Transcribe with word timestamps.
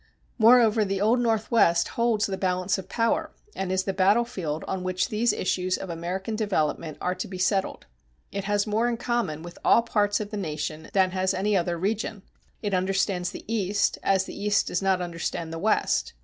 Moreover, 0.39 0.83
the 0.83 0.99
Old 0.99 1.19
Northwest 1.19 1.89
holds 1.89 2.25
the 2.25 2.35
balance 2.35 2.79
of 2.79 2.89
power, 2.89 3.35
and 3.55 3.71
is 3.71 3.83
the 3.83 3.93
battlefield 3.93 4.63
on 4.67 4.81
which 4.83 5.09
these 5.09 5.31
issues 5.31 5.77
of 5.77 5.91
American 5.91 6.35
development 6.35 6.97
are 6.99 7.13
to 7.13 7.27
be 7.27 7.37
settled. 7.37 7.85
It 8.31 8.45
has 8.45 8.65
more 8.65 8.89
in 8.89 8.97
common 8.97 9.43
with 9.43 9.59
all 9.63 9.83
parts 9.83 10.19
of 10.19 10.31
the 10.31 10.37
nation 10.37 10.89
than 10.93 11.11
has 11.11 11.35
any 11.35 11.55
other 11.55 11.77
region. 11.77 12.23
It 12.63 12.73
understands 12.73 13.29
the 13.29 13.45
East, 13.47 13.99
as 14.01 14.23
the 14.25 14.35
East 14.35 14.65
does 14.65 14.81
not 14.81 15.01
understand 15.03 15.53
the 15.53 15.59
West. 15.59 16.13